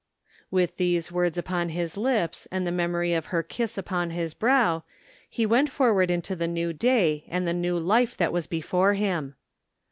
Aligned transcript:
"With 0.49 0.77
these 0.77 1.11
words 1.11 1.37
upon 1.37 1.69
his 1.69 1.95
lips 1.95 2.47
and 2.49 2.65
the 2.65 2.71
memory 2.71 3.13
of 3.13 3.27
her 3.27 3.43
kiss 3.43 3.77
upon 3.77 4.09
his 4.09 4.33
brow 4.33 4.83
he 5.29 5.45
went 5.45 5.69
forward 5.69 6.09
into 6.09 6.35
the 6.35 6.47
new 6.47 6.73
day 6.73 7.23
and 7.27 7.47
the 7.47 7.53
new 7.53 7.77
life 7.77 8.17
that 8.17 8.33
was 8.33 8.47
before 8.47 8.95
him. 8.95 9.35